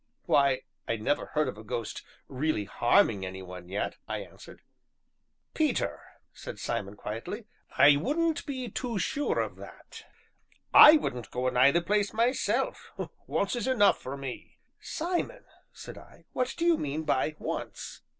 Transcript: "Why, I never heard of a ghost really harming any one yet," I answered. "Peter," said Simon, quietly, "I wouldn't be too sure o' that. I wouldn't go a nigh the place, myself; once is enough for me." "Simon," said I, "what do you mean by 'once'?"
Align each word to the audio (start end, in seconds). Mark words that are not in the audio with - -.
"Why, 0.25 0.61
I 0.87 0.95
never 0.95 1.27
heard 1.27 1.47
of 1.47 1.59
a 1.59 1.63
ghost 1.63 2.01
really 2.27 2.65
harming 2.65 3.23
any 3.23 3.43
one 3.43 3.69
yet," 3.69 3.97
I 4.07 4.21
answered. 4.21 4.63
"Peter," 5.53 6.01
said 6.33 6.57
Simon, 6.57 6.95
quietly, 6.95 7.45
"I 7.77 7.97
wouldn't 7.97 8.47
be 8.47 8.67
too 8.67 8.97
sure 8.97 9.39
o' 9.39 9.49
that. 9.53 10.05
I 10.73 10.93
wouldn't 10.93 11.29
go 11.29 11.45
a 11.47 11.51
nigh 11.51 11.69
the 11.69 11.83
place, 11.83 12.13
myself; 12.13 12.91
once 13.27 13.55
is 13.55 13.67
enough 13.67 14.01
for 14.01 14.17
me." 14.17 14.57
"Simon," 14.79 15.45
said 15.71 15.99
I, 15.99 16.25
"what 16.33 16.55
do 16.57 16.65
you 16.65 16.79
mean 16.79 17.03
by 17.03 17.35
'once'?" 17.37 18.01